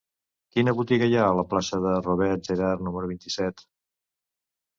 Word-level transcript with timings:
Quina 0.53 0.71
botiga 0.77 1.09
hi 1.11 1.17
ha 1.19 1.25
a 1.33 1.35
la 1.39 1.43
plaça 1.51 1.79
de 1.83 1.91
Robert 2.07 2.49
Gerhard 2.49 2.83
número 2.89 3.11
vint-i-set? 3.13 3.63